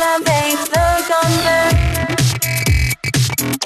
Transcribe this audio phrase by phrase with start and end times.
[0.00, 1.76] elevate the concept.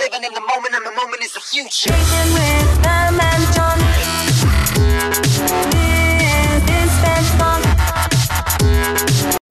[0.00, 1.90] Living in the moment, and the moment is the future.
[1.90, 3.78] Taken with the menton.
[5.70, 8.10] This is Sped Talk.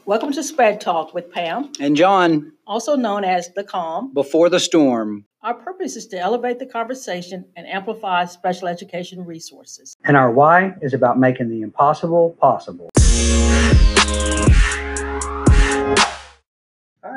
[0.05, 4.13] Welcome to Sped Talk with Pam, And John, also known as The Calm.
[4.13, 5.23] before the storm.
[5.41, 9.95] Our purpose is to elevate the conversation and amplify special education resources.
[10.03, 12.89] And our why is about making the impossible possible.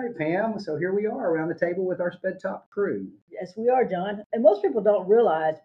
[0.06, 0.60] All right, Pam.
[0.60, 3.08] So here we are around the table with our Sped Talk crew.
[3.30, 4.22] Yes, we are, John.
[4.32, 5.56] And most people don't realize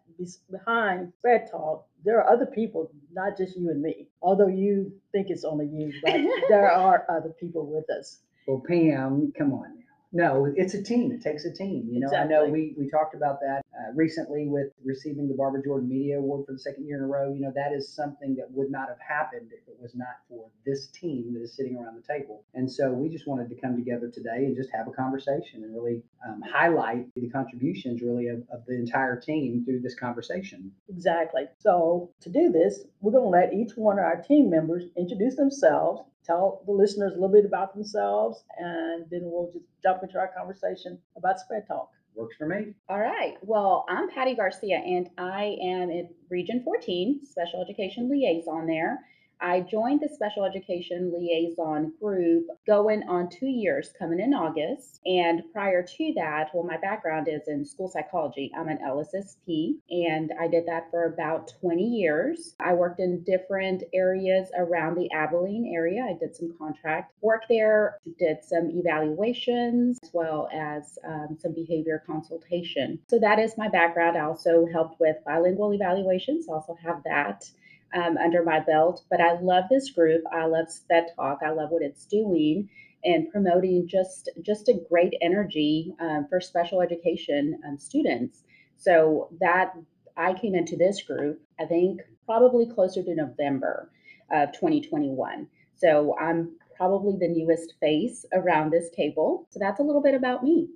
[0.50, 4.08] behind Sped Talk, there are other people, not just you and me.
[4.22, 6.14] Although you think it's only you, but
[6.50, 8.20] there are other people with us.
[8.48, 9.82] Well, Pam, come on now.
[10.12, 11.12] No, it's a team.
[11.12, 11.88] It takes a team.
[11.92, 15.64] You know, I know we, we talked about that uh, recently with receiving the Barbara
[15.64, 17.34] Jordan Media Award for the second year in a row.
[17.34, 20.50] You know, that is something that would not have happened if it was not for
[20.66, 22.44] this team that is sitting around the table.
[22.54, 25.74] And so we just wanted to come together today and just have a conversation and
[25.74, 30.72] really um, highlight the contributions really of, of the entire team through this conversation.
[30.90, 31.44] Exactly.
[31.60, 35.36] So to do this, we're going to let each one of our team members introduce
[35.36, 40.18] themselves, tell the listeners a little bit about themselves, and then we'll just jump into
[40.18, 41.90] our conversation about Sped Talk.
[42.16, 42.74] Works for me.
[42.90, 43.38] All right.
[43.42, 49.00] Well, I'm Patty Garcia, and I am in Region 14, Special Education Liaison there.
[49.42, 55.02] I joined the Special Education Liaison group going on two years, coming in August.
[55.06, 58.52] And prior to that, well, my background is in school psychology.
[58.56, 62.56] I'm an LSSP, and I did that for about 20 years.
[62.60, 66.04] I worked in different areas around the Abilene area.
[66.08, 72.04] I did some contract work there, did some evaluations, as well as um, some behavior
[72.06, 73.00] consultation.
[73.08, 74.18] So that is my background.
[74.18, 77.50] I also helped with bilingual evaluations, also have that
[77.94, 79.04] um, under my belt.
[79.10, 80.24] But I love this group.
[80.32, 81.40] I love Sped Talk.
[81.46, 82.70] I love what it's doing
[83.04, 88.44] and promoting just just a great energy um, for special education um, students.
[88.78, 89.74] So that
[90.18, 93.92] I came into this group, I think probably closer to November
[94.32, 95.48] of 2021.
[95.76, 99.48] So I'm probably the newest face around this table.
[99.52, 100.70] So that's a little bit about me.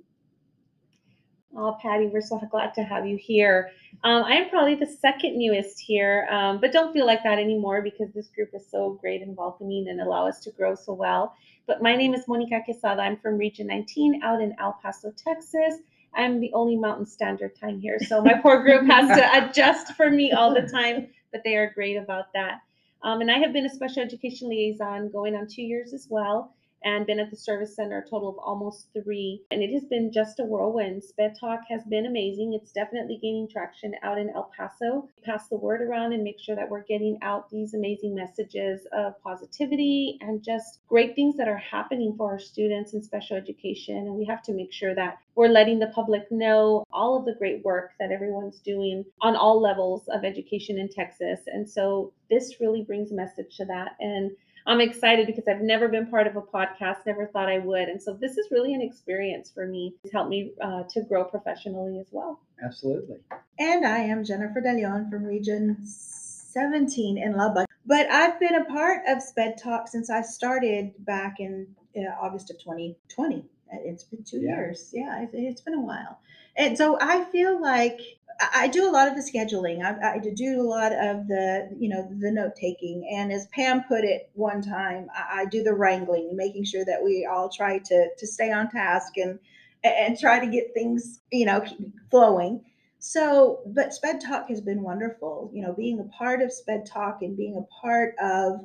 [1.54, 3.70] Oh, Patty, we're so glad to have you here.
[4.04, 7.82] Um, I am probably the second newest here, um, but don't feel like that anymore
[7.82, 11.34] because this group is so great and welcoming and allow us to grow so well.
[11.66, 13.00] But my name is Monica Quesada.
[13.00, 15.76] I'm from Region 19 out in El Paso, Texas.
[16.14, 20.10] I'm the only Mountain Standard Time here, so my poor group has to adjust for
[20.10, 22.60] me all the time, but they are great about that.
[23.02, 26.55] Um, and I have been a special education liaison going on two years as well
[26.86, 29.42] and been at the service center a total of almost three.
[29.50, 31.02] And it has been just a whirlwind.
[31.02, 32.54] Sped Talk has been amazing.
[32.54, 35.08] It's definitely gaining traction out in El Paso.
[35.24, 39.20] Pass the word around and make sure that we're getting out these amazing messages of
[39.20, 43.96] positivity and just great things that are happening for our students in special education.
[43.96, 47.34] And we have to make sure that we're letting the public know all of the
[47.34, 51.40] great work that everyone's doing on all levels of education in Texas.
[51.48, 53.96] And so this really brings a message to that.
[53.98, 54.30] And
[54.66, 57.88] I'm excited because I've never been part of a podcast, never thought I would.
[57.88, 59.94] And so this is really an experience for me.
[60.02, 62.40] It's helped me uh, to grow professionally as well.
[62.64, 63.18] Absolutely.
[63.58, 67.66] And I am Jennifer De Leon from Region 17 in Lubbock.
[67.86, 72.50] But I've been a part of Sped Talk since I started back in uh, August
[72.50, 73.36] of 2020.
[73.38, 74.56] Uh, It's been two Yeah.
[74.56, 74.90] years.
[74.92, 76.18] Yeah, it, it's been a while.
[76.56, 78.00] And so I feel like
[78.40, 79.82] I do a lot of the scheduling.
[79.82, 83.08] I, I do a lot of the, you know, the note taking.
[83.10, 87.02] And as Pam put it one time, I, I do the wrangling, making sure that
[87.02, 89.38] we all try to to stay on task and
[89.84, 91.64] and try to get things, you know,
[92.10, 92.64] flowing.
[92.98, 95.50] So, but Sped Talk has been wonderful.
[95.54, 98.64] You know, being a part of Sped Talk and being a part of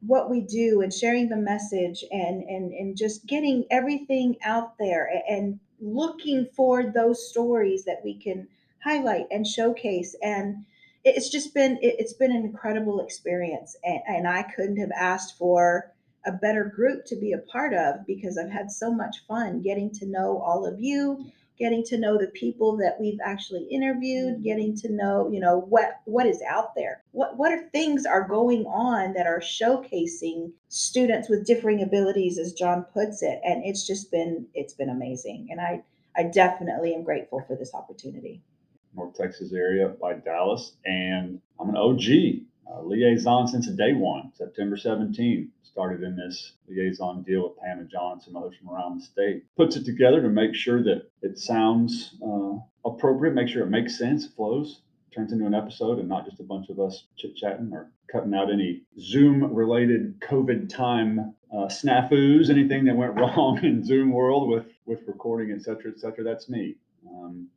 [0.00, 5.10] what we do and sharing the message and and and just getting everything out there
[5.28, 8.48] and looking for those stories that we can
[8.82, 10.64] highlight and showcase and
[11.04, 15.36] it's just been it- it's been an incredible experience and, and i couldn't have asked
[15.38, 15.92] for
[16.26, 19.90] a better group to be a part of because i've had so much fun getting
[19.90, 21.24] to know all of you
[21.58, 26.00] getting to know the people that we've actually interviewed getting to know you know what
[26.04, 27.02] what is out there.
[27.12, 32.52] What what are things are going on that are showcasing students with differing abilities as
[32.52, 35.82] john puts it and it's just been it's been amazing and i
[36.16, 38.40] i definitely am grateful for this opportunity
[38.98, 42.44] North Texas area by Dallas, and I'm an OG
[42.88, 45.50] liaison since day one, September 17.
[45.62, 49.04] Started in this liaison deal with Pam and John and some others from around the
[49.04, 49.44] state.
[49.56, 52.54] Puts it together to make sure that it sounds uh,
[52.84, 54.82] appropriate, make sure it makes sense, flows,
[55.14, 58.34] turns into an episode, and not just a bunch of us chit chatting or cutting
[58.34, 64.48] out any Zoom related COVID time uh, snafus, anything that went wrong in Zoom world
[64.48, 66.24] with with recording, et cetera, et cetera.
[66.24, 66.76] That's me.
[67.08, 67.48] Um,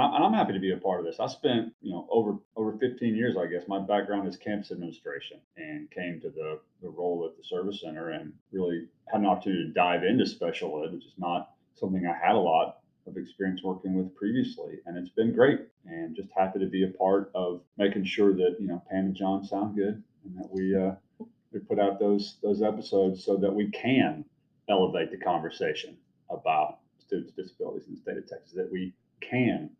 [0.00, 1.20] and I'm, happy to be a part of this.
[1.20, 3.68] I spent, you know, over over 15 years, I guess.
[3.68, 8.10] My background is campus administration, and came to the the role at the service center,
[8.10, 12.26] and really had an opportunity to dive into special ed, which is not something I
[12.26, 15.60] had a lot of experience working with previously, and it's been great.
[15.86, 19.14] And just happy to be a part of making sure that you know Pam and
[19.14, 20.94] John sound good, and that we uh,
[21.52, 24.24] we put out those those episodes so that we can
[24.68, 25.96] elevate the conversation
[26.30, 28.54] about students disabilities in the state of Texas.
[28.54, 29.70] That we can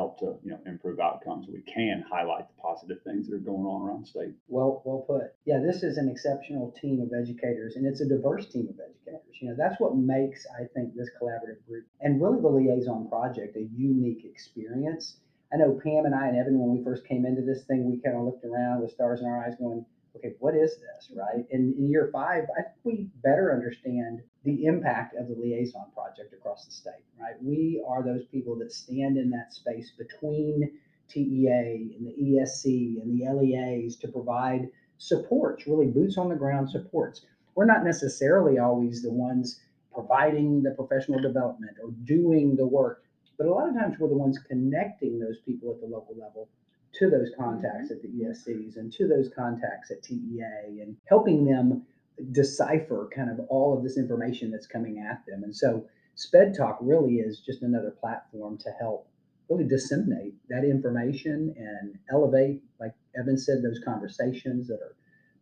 [0.00, 1.46] help to you know improve outcomes.
[1.46, 4.32] We can highlight the positive things that are going on around state.
[4.48, 5.36] Well, well put.
[5.44, 9.36] Yeah, this is an exceptional team of educators, and it's a diverse team of educators.
[9.40, 13.56] You know, that's what makes I think this collaborative group and really the liaison project
[13.56, 15.18] a unique experience.
[15.52, 18.00] I know Pam and I and Evan, when we first came into this thing, we
[18.00, 19.84] kind of looked around with stars in our eyes, going,
[20.16, 21.44] "Okay, what is this?" Right?
[21.52, 26.32] And in year five, I think we better understand the impact of the liaison project
[26.32, 27.04] across the state.
[27.20, 27.34] Right?
[27.42, 30.70] We are those people that stand in that space between
[31.08, 36.70] TEA and the ESC and the LEAs to provide supports, really boots on the ground
[36.70, 37.22] supports.
[37.54, 39.60] We're not necessarily always the ones
[39.92, 43.02] providing the professional development or doing the work,
[43.36, 46.48] but a lot of times we're the ones connecting those people at the local level
[46.92, 47.94] to those contacts mm-hmm.
[47.94, 51.82] at the ESCs and to those contacts at TEA and helping them
[52.30, 55.42] decipher kind of all of this information that's coming at them.
[55.44, 59.08] And so Sped Talk really is just another platform to help
[59.48, 64.94] really disseminate that information and elevate, like Evan said, those conversations that are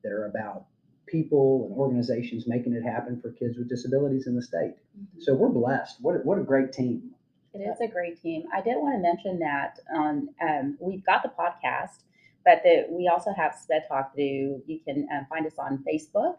[0.03, 0.67] that are about
[1.07, 4.75] people and organizations making it happen for kids with disabilities in the state.
[5.19, 5.97] So we're blessed.
[6.01, 7.11] What a, what a great team.
[7.55, 8.45] It is a great team.
[8.55, 12.05] I did want to mention that on um, we've got the podcast,
[12.45, 14.63] but that we also have Sped Talk do.
[14.67, 16.37] You can um, find us on Facebook,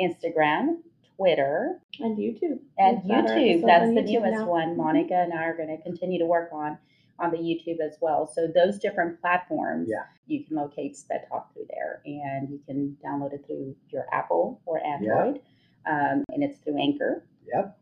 [0.00, 0.78] Instagram,
[1.16, 2.58] Twitter, And YouTube.
[2.78, 3.50] and We've got our YouTube.
[3.62, 4.48] episodes That's the YouTube newest now.
[4.48, 4.76] one.
[4.76, 6.78] Monica and I are going to continue to work on
[7.18, 8.26] on the YouTube as well.
[8.26, 10.04] So those different platforms, Yeah.
[10.26, 14.60] you can locate Sped Talk through there, and you can download it through your Apple
[14.66, 15.40] or Android,
[15.86, 17.78] um, and it's through Anchor Yep.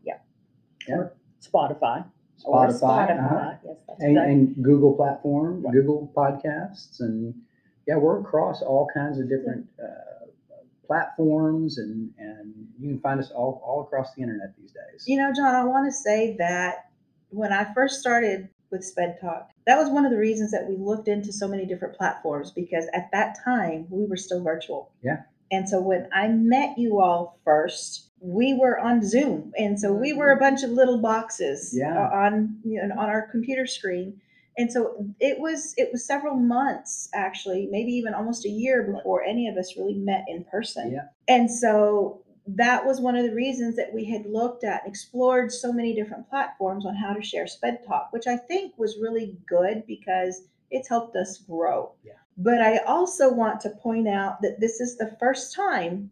[1.41, 2.05] Spotify.
[2.45, 3.19] or Spotify, Spotify.
[3.25, 3.53] uh-huh.
[3.63, 4.27] Yes, that's and, right.
[4.29, 7.33] and Google platform, Google podcasts, and
[7.87, 10.20] yeah, we're across all kinds of different uh,
[10.85, 15.03] platforms, and and you can find us all all across the internet these days.
[15.07, 16.89] You know, John, I want to say that
[17.29, 20.77] when I first started with Sped Talk, that was one of the reasons that we
[20.77, 24.91] looked into so many different platforms because at that time we were still virtual.
[25.03, 25.23] Yeah.
[25.51, 30.13] And so when I met you all first, we were on Zoom, and so we
[30.13, 32.07] were a bunch of little boxes Yeah.
[32.13, 34.21] on you know on our computer screen.
[34.57, 39.23] And so it was it was several months actually, maybe even almost a year before
[39.23, 40.91] any of us really met in person.
[40.91, 41.07] Yeah.
[41.27, 45.51] And so that was one of the reasons that we had looked at and explored
[45.51, 49.37] so many different platforms on how to share sped talk which i think was really
[49.47, 52.13] good because it's helped us grow Yeah.
[52.37, 56.11] but i also want to point out that this is the first time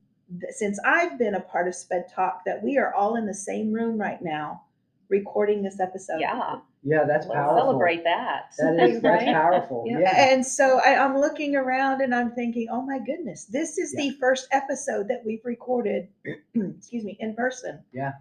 [0.50, 3.74] since i've been a part of sped talk that we are all in the same
[3.74, 4.62] room right now
[5.09, 7.57] recording this episode yeah, Yeah, that's let's powerful.
[7.57, 8.53] celebrate that.
[8.59, 9.33] That is that's Right?
[9.33, 9.83] powerful.
[9.88, 10.00] Yeah.
[10.00, 10.33] Yeah.
[10.33, 14.11] and so I, i'm looking around and i'm thinking oh my goodness this is the
[14.19, 16.07] first episode that we've recorded
[16.56, 18.11] excuse me in person Yeah.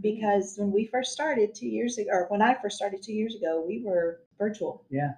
[0.00, 3.34] because when we first started two years ago, or when I first started two years
[3.36, 4.84] ago, we were virtual.
[4.92, 5.14] Mhm.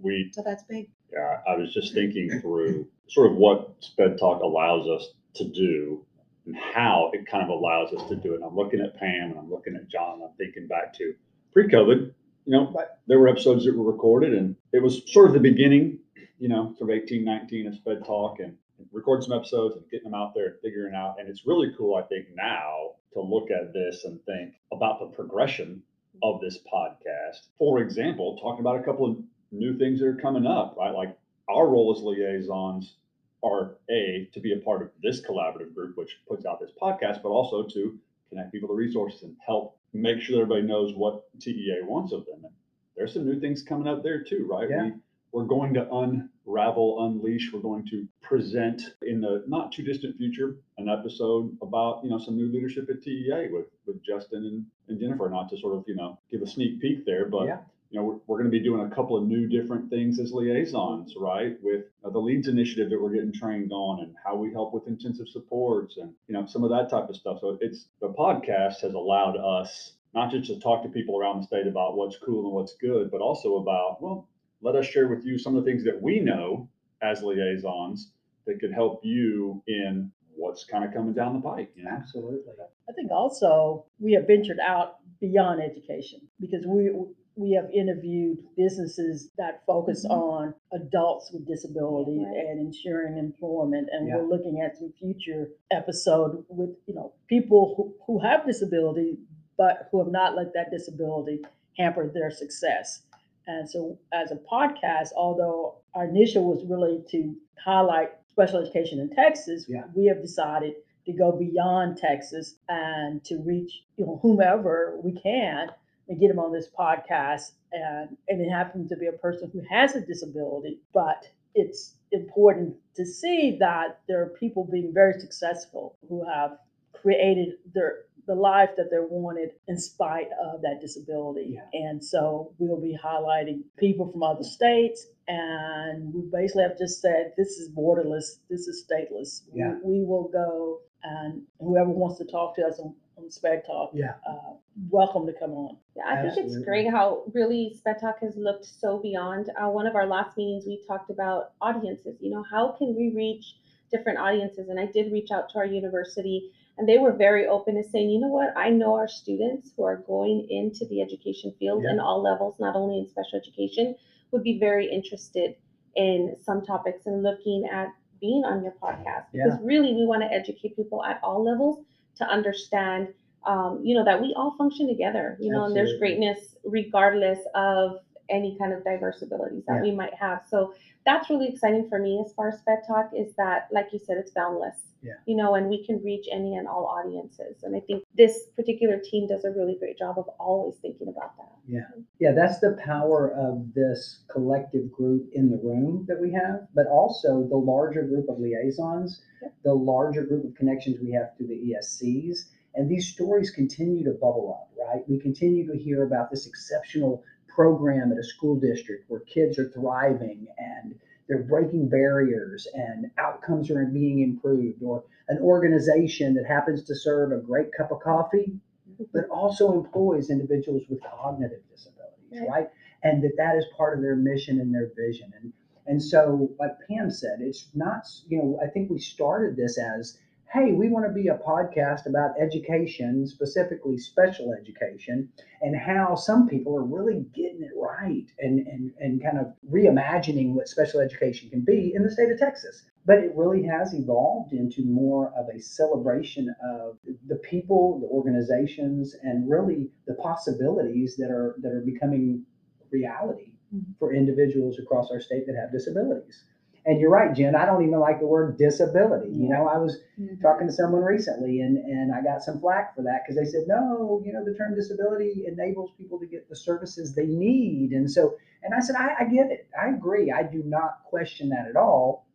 [0.00, 0.88] We So that's big.
[1.12, 6.04] Yeah, I was just thinking through sort of what Sped Talk allows us to do
[6.46, 8.40] and how it kind of allows us to do it.
[8.44, 10.14] I'm looking at Pam and I'm looking at John.
[10.14, 11.14] And I'm thinking back to
[11.52, 12.12] pre-COVID.
[12.44, 12.74] You know,
[13.06, 15.98] there were episodes that were recorded, and it was sort of the beginning.
[16.38, 18.56] You know, sort of 18, 19 of Sped Talk, and
[18.90, 21.16] recording some episodes and getting them out there and figuring out.
[21.20, 25.06] And it's really cool, I think, now to look at this and think about the
[25.06, 25.82] progression
[26.22, 27.46] of this podcast.
[27.58, 29.18] For example, talking about a couple of
[29.52, 30.94] new things that are coming up, right?
[30.94, 31.16] Like
[31.48, 32.96] our role as liaisons
[33.42, 37.22] are a to be a part of this collaborative group, which puts out this podcast,
[37.22, 41.80] but also to connect people to resources and help make sure everybody knows what TEA
[41.82, 42.44] wants of them.
[42.44, 42.52] And
[42.96, 44.68] there's some new things coming up there too, right?
[44.70, 44.84] Yeah.
[44.84, 44.92] We,
[45.32, 47.52] we're going to unravel, unleash.
[47.52, 52.18] We're going to present in the not too distant future an episode about you know
[52.18, 55.28] some new leadership at TEA with with Justin and, and Jennifer.
[55.30, 57.58] Not to sort of you know give a sneak peek there, but Yeah.
[57.92, 60.32] You know, we're, we're going to be doing a couple of new different things as
[60.32, 61.58] liaisons, right?
[61.62, 64.86] With uh, the leads initiative that we're getting trained on and how we help with
[64.86, 67.38] intensive supports and, you know, some of that type of stuff.
[67.42, 71.46] So it's the podcast has allowed us not just to talk to people around the
[71.46, 74.26] state about what's cool and what's good, but also about, well,
[74.62, 76.68] let us share with you some of the things that we know
[77.02, 78.12] as liaisons
[78.46, 81.70] that could help you in what's kind of coming down the pike.
[81.76, 81.90] You know?
[81.90, 82.52] Absolutely.
[82.88, 86.90] I think also we have ventured out beyond education because we
[87.36, 90.12] we have interviewed businesses that focus mm-hmm.
[90.12, 92.36] on adults with disability Right.
[92.46, 94.16] and ensuring employment and Yeah.
[94.16, 99.18] we're looking at some future episode with you know people who, who have disability
[99.56, 101.42] but who have not let that disability
[101.78, 103.02] hamper their success
[103.46, 109.08] and so as a podcast although our initial was really to highlight special education in
[109.10, 109.84] texas Yeah.
[109.94, 110.74] we have decided
[111.06, 115.68] to go beyond Texas and to reach you know whomever we can
[116.12, 119.62] and get them on this podcast and and it happens to be a person who
[119.70, 125.96] has a disability but it's important to see that there are people being very successful
[126.08, 126.58] who have
[126.92, 131.66] created their the life that they're wanted in spite of that disability Yeah.
[131.72, 137.32] and so we'll be highlighting people from other states and we basically have just said
[137.36, 139.78] this is borderless this is stateless We- Yeah.
[139.82, 144.14] we, will go and whoever wants to talk to us on, on sped talk Yeah.
[144.28, 144.52] uh,
[144.90, 148.64] welcome to come on Yeah, I think it's great how really Sped Talk has looked
[148.64, 149.50] so beyond.
[149.60, 152.16] Uh, one of our last meetings, we talked about audiences.
[152.20, 153.44] You know, how can we reach
[153.90, 154.68] different audiences?
[154.70, 158.10] And I did reach out to our university, and they were very open to saying,
[158.10, 162.00] you know what, I know our students who are going into the education field in
[162.00, 163.94] all levels, not only in special education,
[164.30, 165.54] would be very interested
[165.96, 167.88] in some topics and looking at
[168.20, 169.26] being on your podcast.
[169.32, 171.84] Because really, we want to educate people at all levels
[172.16, 173.08] to understand
[173.44, 177.98] um, you know, that we all function together, you know, and there's greatness regardless of
[178.30, 179.82] any kind of diverse abilities that Yeah.
[179.82, 180.42] we might have.
[180.48, 180.74] So
[181.04, 184.18] that's really exciting for me as far as Sped Talk is that, like you said,
[184.18, 184.76] it's boundless.
[185.02, 185.14] Yeah.
[185.26, 187.64] You know, and we can reach any and all audiences.
[187.64, 191.36] And I think this particular team does a really great job of always thinking about
[191.38, 191.50] that.
[191.66, 191.88] Yeah,
[192.20, 196.86] Yeah, that's the power of this collective group in the room that we have, but
[196.86, 199.54] also the larger group of liaisons, Yep.
[199.64, 202.50] the larger group of connections we have through the ESCs.
[202.76, 205.02] And these stories continue to bubble up, right?
[205.08, 209.68] We continue to hear about this exceptional program at a school district where kids are
[209.70, 210.94] thriving and
[211.28, 217.32] they're breaking barriers and outcomes are being improved, or an organization that happens to serve
[217.32, 218.52] a great cup of coffee
[218.90, 219.04] mm-hmm.
[219.12, 222.48] but also employs individuals with cognitive disabilities, Right.
[222.48, 222.68] right?
[223.04, 225.32] And that that is part of their mission and their vision.
[225.40, 225.52] And
[225.86, 228.06] and so, like Pam said, it's not.
[228.28, 230.16] You know, I think we started this as,
[230.52, 235.28] hey, we want to be a podcast about education, specifically special education,
[235.62, 240.52] and how some people are really getting it right and and and kind of reimagining
[240.52, 244.52] what special education can be in the state of Texas but it really has evolved
[244.52, 251.30] into more of a celebration of the people, the organizations, and really the possibilities that
[251.30, 252.44] are that are becoming
[252.90, 253.96] reality Mhm.
[253.98, 256.44] for individuals across our state that have disabilities.
[256.84, 257.54] And you're right, Jen.
[257.54, 259.30] I don't even like the word disability.
[259.30, 260.40] You know, I was mm-hmm.
[260.42, 263.68] talking to someone recently, and and I got some flack for that because they said,
[263.68, 268.10] no, you know, the term disability enables people to get the services they need, and
[268.10, 268.34] so,
[268.64, 269.68] and I said, I, I get it.
[269.80, 270.32] I agree.
[270.32, 272.26] I do not question that at all.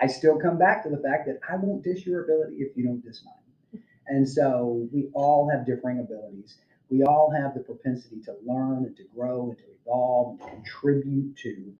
[0.00, 2.84] I still come back to the fact that I won't dish your ability if you
[2.84, 3.82] don't dish mine.
[4.06, 6.56] And so we all have differing abilities.
[6.90, 10.46] We all have the propensity to learn and to grow and to evolve and to
[10.46, 11.74] contribute to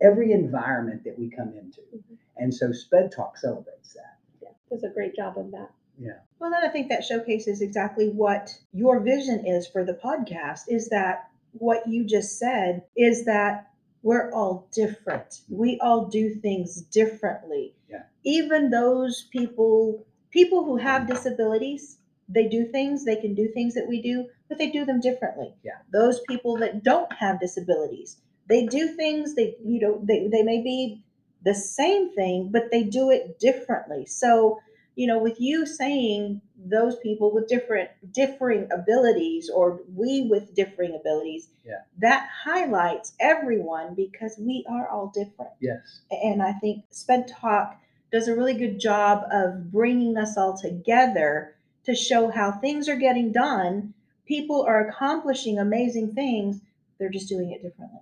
[0.00, 1.80] every environment that we come into.
[1.80, 2.14] Mm-hmm.
[2.36, 4.18] And so Sped Talk celebrates that.
[4.42, 5.70] Yeah, does a great job of that.
[5.98, 6.18] Yeah.
[6.38, 10.88] Well, then I think that showcases exactly what your vision is for the podcast is
[10.90, 13.70] that what you just said is that
[14.02, 15.40] we're all different.
[15.48, 17.74] We all do things differently.
[17.90, 18.02] Yeah.
[18.24, 21.98] Even those people, people who have disabilities,
[22.28, 25.54] they do things, they can do things that we do, but they do them differently.
[25.64, 25.78] Yeah.
[25.92, 30.62] Those people that don't have disabilities, they do things, they, you know, they, they may
[30.62, 31.02] be
[31.44, 34.06] the same thing, but they do it differently.
[34.06, 34.60] So,
[34.94, 40.94] you know, with you saying those people with different differing abilities or we with differing
[40.94, 41.82] abilities, Yeah.
[41.98, 45.52] that highlights everyone because we are all different.
[45.60, 46.00] Yes.
[46.10, 47.76] And I think Sped Talk
[48.10, 52.96] does a really good job of bringing us all together to show how things are
[52.96, 53.92] getting done.
[54.26, 56.60] People are accomplishing amazing things.
[56.98, 58.00] They're just doing it differently.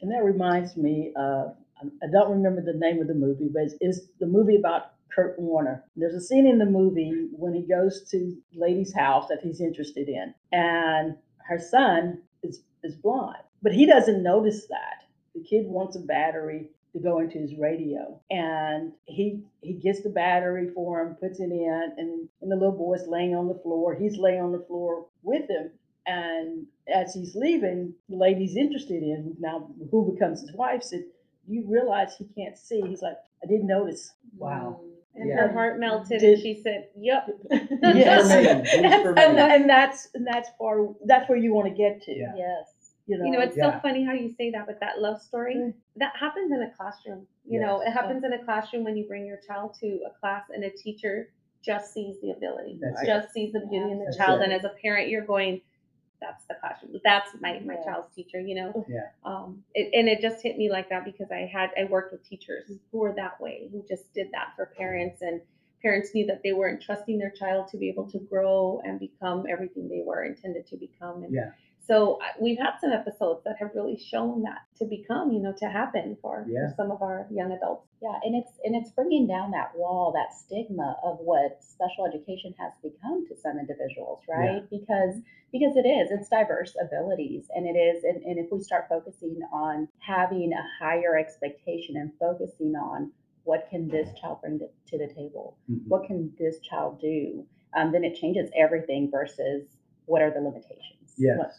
[0.00, 3.62] And that reminds me of, um, I don't remember the name of the movie, but
[3.62, 5.84] it's, it's the movie about Kurt Warner.
[5.96, 10.08] There's a scene in the movie when he goes to lady's house that he's interested
[10.08, 15.04] in, and her son is, is blind, but he doesn't notice that.
[15.34, 20.10] The kid wants a battery to go into his radio, and he he gets the
[20.10, 23.94] battery for him, puts it in, and, and the little boy's laying on the floor.
[23.94, 25.70] He's laying on the floor with him,
[26.06, 31.04] and as he's leaving, the lady's interested in now who becomes his wife said,
[31.46, 34.80] "You realize he can't see?" He's like, "I didn't notice." Wow.
[35.14, 35.46] And Yeah.
[35.46, 37.28] her heart melted Did- and she said, Yep.
[37.82, 38.32] Yes.
[38.32, 41.74] For me, just for And, and that's, and that's far, that's where you want to
[41.74, 42.32] get to, Yeah.
[42.34, 42.94] Yes.
[43.06, 43.24] you know.
[43.26, 43.74] You know, it's Yeah.
[43.74, 45.56] so funny how you say that with that love story.
[45.56, 45.74] Mm.
[45.96, 47.26] That happens in a classroom.
[47.44, 50.44] You know, it happens in a classroom when you bring your child to a class
[50.48, 51.28] and a teacher
[51.62, 53.06] just sees the ability, That's it.
[53.06, 54.40] just sees the beauty in the That's child.
[54.40, 54.44] it.
[54.44, 55.60] And as a parent, you're going,
[56.22, 56.92] that's the classroom.
[57.04, 57.84] That's my, my Yes.
[57.84, 58.86] child's teacher, you know?
[58.88, 59.08] Yeah.
[59.24, 62.22] Um, it, and it just hit me like that because I had, I worked with
[62.28, 65.40] teachers who were that way, who just did that for parents and
[65.82, 69.44] parents knew that they weren't trusting their child to be able to grow and become
[69.50, 71.24] everything they were intended to become.
[71.24, 71.50] And Yeah.
[71.84, 75.66] So we've had some episodes that have really shown that to become, you know, to
[75.66, 76.68] happen for, Yeah.
[76.68, 77.88] for some of our young adults.
[78.00, 82.54] Yeah, and it's and it's bringing down that wall, that stigma of what special education
[82.58, 84.62] has become to some individuals, right?
[84.70, 85.20] Because
[85.52, 89.38] because it is, it's diverse abilities, and it is, and, and if we start focusing
[89.52, 93.12] on having a higher expectation and focusing on
[93.44, 95.88] what can this child bring to, to the table, Mhm.
[95.88, 99.66] what can this child do, um, then it changes everything versus
[100.06, 101.14] what are the limitations.
[101.18, 101.36] Yes.
[101.38, 101.52] What-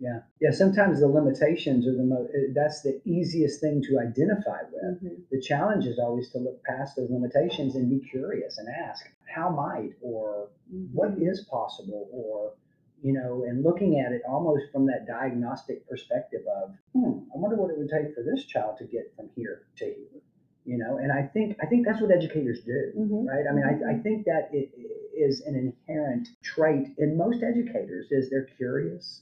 [0.00, 0.20] Yeah.
[0.40, 0.50] Yeah.
[0.50, 5.02] Sometimes the limitations are the most, that's the easiest thing to identify with.
[5.02, 5.22] Mhm.
[5.30, 9.50] The challenge is always to look past those limitations and be curious and ask, how
[9.50, 10.48] might, or
[10.92, 12.52] what is possible, or,
[13.02, 17.56] you know, and looking at it almost from that diagnostic perspective of, hmm, I wonder
[17.56, 20.20] what it would take for this child to get from here to here.
[20.66, 23.26] You know, and I think I think that's what educators do Mhm.
[23.28, 23.44] right?
[23.46, 24.70] I mean, I, I think that it
[25.14, 29.20] is an inherent trait in most educators is they're curious,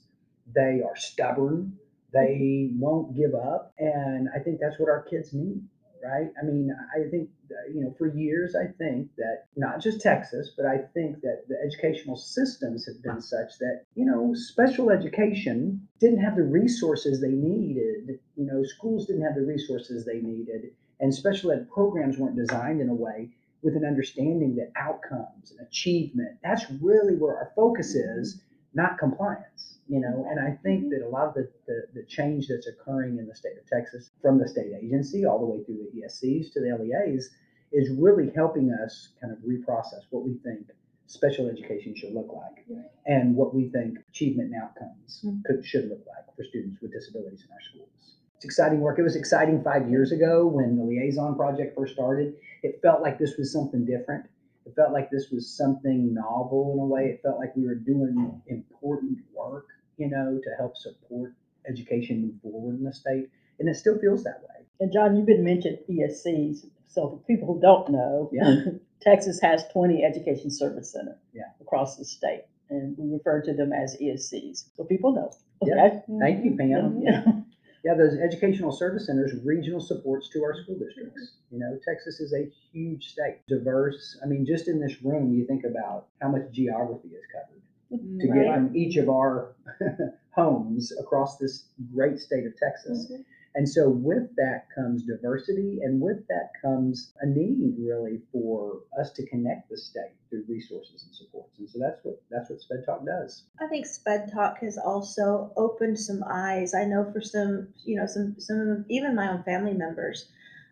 [0.54, 1.78] they are stubborn,
[2.12, 2.80] they mm-hmm.
[2.80, 5.62] won't give up, and I think that's what our kids need,
[6.04, 6.30] right?
[6.40, 7.30] I mean, I think
[7.72, 11.56] you know, for years I think that not just Texas, but I think that the
[11.64, 17.30] educational systems have been such that you know special education didn't have the resources they
[17.30, 18.18] needed.
[18.36, 22.80] You know, schools didn't have the resources they needed, and special ed programs weren't designed
[22.80, 23.30] in a way
[23.62, 28.80] with an understanding that outcomes and achievement that's really where our focus is mm-hmm.
[28.80, 30.90] not compliance you know and i think mm-hmm.
[30.90, 34.10] that a lot of the, the, the change that's occurring in the state of texas
[34.20, 37.30] from the state agency all the way through the escs to the leas
[37.72, 40.66] is really helping us kind of reprocess what we think
[41.12, 42.64] special education should look like
[43.06, 45.38] and what we think achievement and outcomes mm-hmm.
[45.44, 48.16] could, should look like for students with disabilities in our schools.
[48.36, 48.98] It's exciting work.
[48.98, 52.34] It was exciting five years ago when the liaison project first started.
[52.62, 54.24] It felt like this was something different.
[54.66, 57.06] It felt like this was something novel in a way.
[57.06, 59.66] It felt like we were doing important work,
[59.98, 61.34] you know, to help support
[61.68, 63.28] education move forward in the state.
[63.58, 64.64] And it still feels that way.
[64.80, 66.66] And John, you've been mentioned ESCs.
[66.88, 68.64] So for people who don't know, Yeah.
[69.00, 71.50] Texas has 20 education service centers Yeah.
[71.60, 74.66] across the state, and we refer to them as ESCs.
[74.76, 75.32] So people know.
[75.64, 75.74] Yeah.
[75.86, 76.02] Okay.
[76.20, 77.00] Thank you, Pam.
[77.02, 77.24] Yeah.
[77.84, 81.20] Yeah, those educational service centers, regional supports to our school districts.
[81.20, 81.54] Mm-hmm.
[81.54, 84.18] You know, Texas is a huge state, diverse.
[84.22, 88.20] I mean, just in this room, you think about how much geography is covered mm-hmm.
[88.20, 89.54] to get from each of our
[90.30, 93.06] homes across this great state of Texas.
[93.10, 93.22] Mm-hmm.
[93.54, 99.12] And so with that comes diversity, and with that comes a need really for us
[99.12, 101.58] to connect the state through resources and supports.
[101.58, 103.44] And so that's what that's what Sped Talk does.
[103.60, 106.74] I think Sped Talk has also opened some eyes.
[106.74, 110.28] I know for some, you know, some some even my own family members.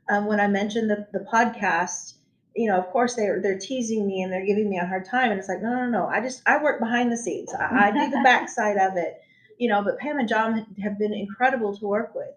[0.08, 2.14] Um, when I mentioned the, the podcast,
[2.56, 5.30] you know, of course they're they're teasing me and they're giving me a hard time,
[5.30, 6.06] and it's like, no, no, no.
[6.06, 7.52] I just I work behind the scenes.
[7.52, 9.20] I, I do the backside of it,
[9.58, 9.84] you know.
[9.84, 12.30] But Pam and John have been incredible to work with.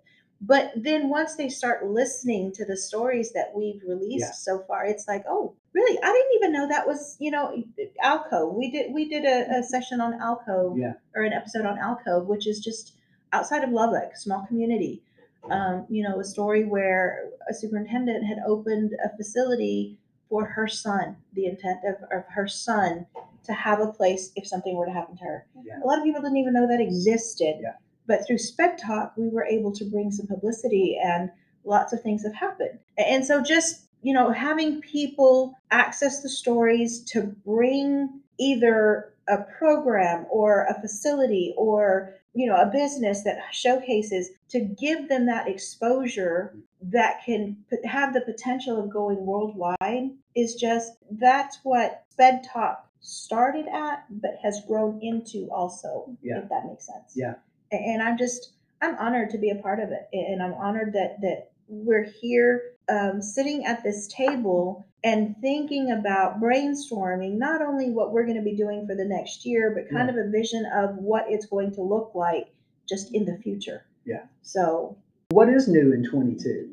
[0.45, 4.31] But then once they start listening to the stories that we've released Yeah.
[4.33, 5.97] so far, it's like, oh, really?
[6.03, 7.63] I didn't even know that was, you know,
[8.01, 8.53] Alcove.
[8.53, 10.93] We did we did a, a session on Alcove Yeah.
[11.15, 12.95] or an episode on Alcove, which is just
[13.31, 15.01] outside of Lubbock, small community.
[15.49, 19.97] Um, you know, a story where a superintendent had opened a facility
[20.29, 23.05] for her son, the intent of, of her son
[23.43, 25.45] to have a place if something were to happen to her.
[25.65, 25.79] Yeah.
[25.83, 27.57] A lot of people didn't even know that existed.
[27.61, 27.73] Yeah.
[28.07, 31.29] But through Sped Talk, we were able to bring some publicity and
[31.63, 32.79] lots of things have happened.
[32.97, 40.25] And so just, you know, having people access the stories to bring either a program
[40.29, 46.53] or a facility or, you know, a business that showcases to give them that exposure
[46.81, 52.89] that can put, have the potential of going worldwide is just that's what Sped Talk
[52.99, 56.39] started at, but has grown into also, Yeah.
[56.39, 57.13] if that makes sense.
[57.15, 57.35] Yeah.
[57.77, 60.07] And I'm just, I'm honored to be a part of it.
[60.13, 66.39] And I'm honored that, that we're here um, sitting at this table and thinking about
[66.41, 70.09] brainstorming not only what we're going to be doing for the next year, but kind
[70.09, 72.47] of a vision of what it's going to look like
[72.87, 73.85] just in the future.
[74.05, 74.23] Yeah.
[74.41, 74.97] So
[75.31, 76.69] What is new in 22?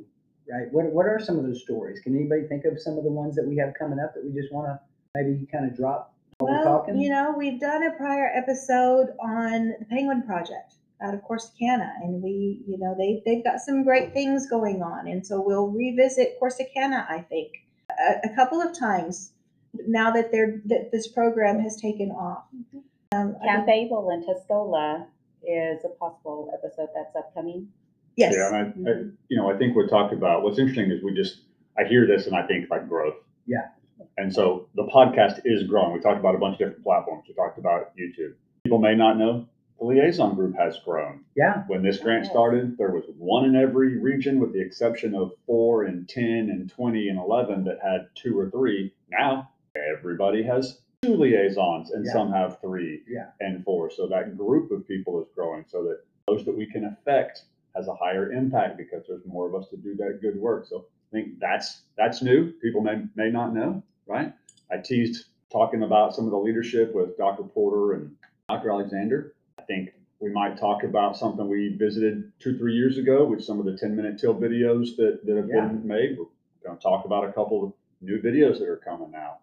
[0.52, 0.72] right?
[0.72, 2.00] What, what are some of those stories?
[2.00, 4.32] Can anybody think of some of the ones that we have coming up that we
[4.32, 4.80] just want to
[5.14, 7.00] maybe kind of drop while we're Well, talking?
[7.00, 12.22] you know, we've done a prior episode on the Penguin Project out of Corsicana, and
[12.22, 16.38] we, you know, they they've got some great things going on, and so we'll revisit
[16.40, 17.08] Corsicana.
[17.10, 17.52] I think
[17.90, 19.32] a, a couple of times
[19.86, 22.44] now that they're that this program has taken off.
[23.12, 25.06] Um, I Camp think- Able and Tuscola
[25.42, 27.68] is a possible episode that's upcoming.
[28.16, 28.94] yes, Yeah, and I, I,
[29.28, 31.40] you know, I think we talked about, what's interesting is we just,
[31.78, 33.14] I hear this and I think like growth.
[33.46, 33.68] Yeah.
[34.16, 35.92] And so the podcast is growing.
[35.92, 37.24] We talked about a bunch of different platforms.
[37.26, 38.34] We talked about YouTube.
[38.64, 39.48] People may not know
[39.80, 41.24] the liaison group has grown.
[41.34, 45.32] yeah, When this grant started, there was one in every region with the exception of
[45.46, 48.92] four and 10 and 20 and 11 that had two or three.
[49.10, 52.12] Now everybody has two liaisons and Yeah.
[52.12, 53.30] some have three Yeah.
[53.40, 53.90] and four.
[53.90, 57.88] So that group of people is growing so that those that we can affect has
[57.88, 60.66] a higher impact because there's more of us to do that good work.
[60.66, 62.52] So I think that's that's new.
[62.60, 64.34] People may may not know, right?
[64.70, 67.44] I teased talking about some of the leadership with Dr.
[67.44, 68.14] Porter and
[68.48, 68.70] Dr.
[68.70, 69.34] Alexander.
[69.60, 73.58] I think we might talk about something we visited two, three years ago with some
[73.58, 75.66] of the 10 minute till videos that, that have Yeah.
[75.66, 76.18] been made.
[76.18, 76.26] We're
[76.64, 79.40] going to talk about a couple of new videos that are coming out.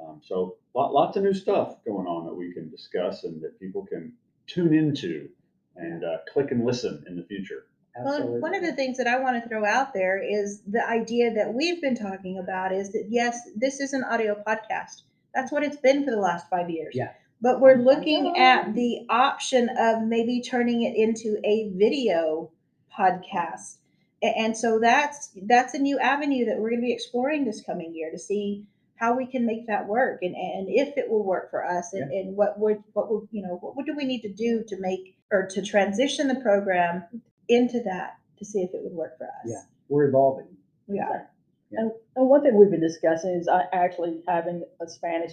[0.00, 3.58] Um, so lot, lots of new stuff going on that we can discuss and that
[3.60, 4.12] people can
[4.46, 5.28] tune into
[5.76, 7.66] and uh, click and listen in the future.
[7.96, 8.32] absolutely.
[8.32, 11.32] Well, one of the things that I want to throw out there is the idea
[11.34, 15.02] that we've been talking about is that yes, this is an audio podcast.
[15.34, 16.94] That's what it's been for the last five years.
[16.94, 17.12] Yeah.
[17.42, 22.50] But we're looking at the option of maybe turning it into a video
[22.96, 23.78] podcast.
[24.22, 27.94] And so that's that's a new avenue that we're going to be exploring this coming
[27.94, 31.50] year to see how we can make that work and, and if it will work
[31.50, 34.20] for us and, and what would what would you know what, what do we need
[34.20, 37.04] to do to make or to transition the program
[37.48, 39.46] into that to see if it would work for us.
[39.46, 39.62] Yeah.
[39.88, 40.48] We're evolving.
[40.86, 41.30] We are.
[41.72, 45.32] And, and one thing we've been discussing is uh, actually having a Spanish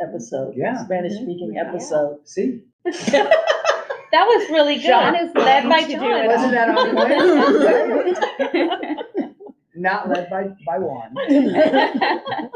[0.00, 0.84] episode, Yeah.
[0.84, 1.68] Spanish speaking Yeah.
[1.68, 2.26] episode.
[2.28, 2.62] See,
[4.10, 4.84] That was really good.
[4.86, 6.24] John is led by To John.
[6.24, 6.28] it.
[6.28, 8.98] Wasn't that on point?
[9.74, 11.14] not led by by Juan.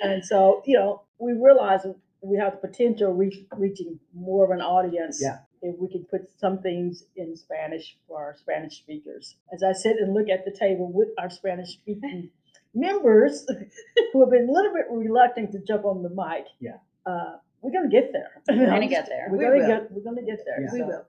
[0.00, 1.84] And so, you know, we realize
[2.20, 5.18] we have the potential of reach, reaching more of an audience.
[5.20, 5.38] Yeah.
[5.60, 9.34] If we could put some things in Spanish for our Spanish speakers.
[9.52, 12.30] As I sit and look at the table with our Spanish speaking
[12.78, 13.46] members
[14.12, 16.46] who have been a little bit reluctant to jump on the mic.
[16.60, 16.76] Yeah.
[17.06, 18.40] Uh, we're gonna get there.
[18.48, 19.28] We're gonna get there.
[19.30, 19.66] We're We gonna will.
[19.66, 20.60] get, we're gonna get there.
[20.62, 20.68] Yeah.
[20.72, 21.06] We So, will.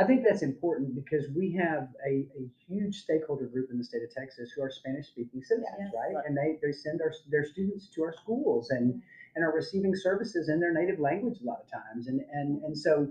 [0.00, 4.02] I think that's important because we have a, a huge stakeholder group in the state
[4.04, 5.90] of Texas who are Spanish speaking citizens, Yes.
[5.92, 6.14] right?
[6.14, 6.24] Right.
[6.24, 9.02] And they, they send our, their students to our schools and,
[9.34, 12.06] and are receiving services in their native language a lot of times.
[12.06, 13.08] And, and, and so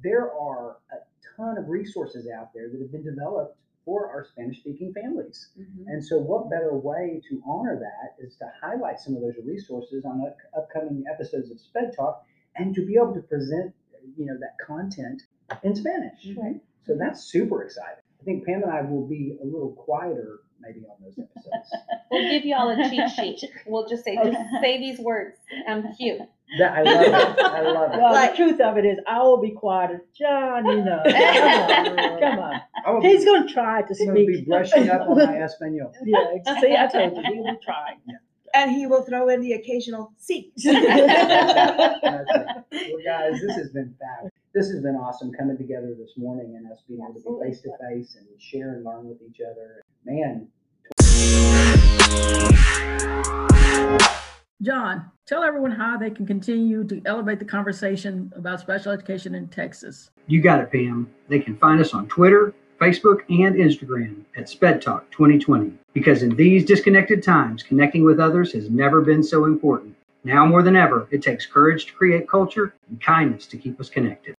[0.00, 0.98] there are a
[1.36, 3.56] ton of resources out there that have been developed
[3.88, 5.48] for our Spanish speaking families.
[5.58, 5.86] Mhm.
[5.86, 10.04] And so, what better way to honor that is to highlight some of those resources
[10.04, 12.22] on up- upcoming episodes of Sped Talk,
[12.56, 13.74] and to be able to present,
[14.18, 15.22] you know, that content
[15.62, 16.36] in Spanish.
[16.36, 16.60] Right.
[16.82, 18.04] So that's super exciting.
[18.20, 21.70] I think Pam and I will be a little quieter maybe on those episodes.
[22.10, 23.50] We'll give you all a cheat sheet.
[23.66, 25.38] We'll just say, just say these words.
[25.66, 26.20] I'm cute.
[26.58, 27.14] That, I love it.
[27.40, 27.98] I love it.
[27.98, 30.06] Well, Like- the truth of it is, I will be quiet.
[30.18, 32.60] John, you know, come on, come on.
[32.86, 34.48] I will He's be, gonna try to I'm gonna be speak.
[34.48, 35.92] brushing up on my Espanol.
[36.04, 37.96] Yeah, see, I told you, he will try.
[38.54, 40.50] And he will throw in the occasional C.
[40.64, 42.46] That's it.
[42.72, 44.30] Well, guys, this has been fab.
[44.54, 47.60] This has been awesome coming together this morning and us being able to be face
[47.60, 49.82] to face and share and learn with each other.
[50.06, 50.48] Man,
[54.60, 59.46] John, tell everyone how they can continue to elevate the conversation about special education in
[59.46, 60.10] Texas.
[60.26, 61.08] You got it, Pam.
[61.28, 65.74] They can find us on Twitter, Facebook, and Instagram at Sped Talk 2020.
[65.92, 69.94] Because in these disconnected times, connecting with others has never been so important.
[70.24, 73.88] Now more than ever, it takes courage to create culture and kindness to keep us
[73.88, 74.34] connected.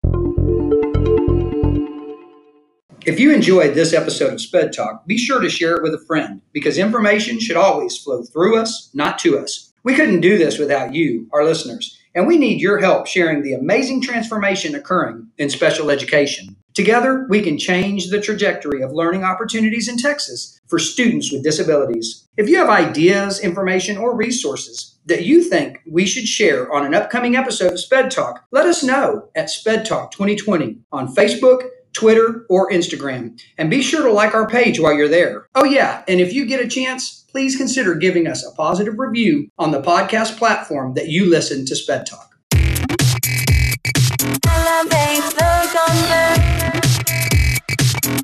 [3.05, 6.05] If you enjoyed this episode of Sped Talk, be sure to share it with a
[6.05, 9.68] friend because information should always flow through us, not to us.
[9.83, 13.53] We couldn't do this without you, our listeners, and we need your help sharing the
[13.53, 16.55] amazing transformation occurring in special education.
[16.73, 22.27] Together, we can change the trajectory of learning opportunities in Texas for students with disabilities.
[22.37, 26.93] If you have ideas, information, or resources that you think we should share on an
[26.93, 31.63] upcoming episode of Sped Talk, let us know at Sped Talk 2020 on Facebook,
[31.93, 33.41] Twitter, or Instagram.
[33.57, 35.47] And be sure to like our page while you're there.
[35.55, 39.49] Oh, yeah, and if you get a chance, please consider giving us a positive review
[39.57, 42.35] on the podcast platform that you listen to Sped Talk.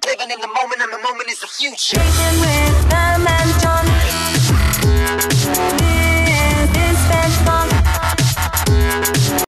[0.05, 3.04] Living in the moment, and the moment is the future.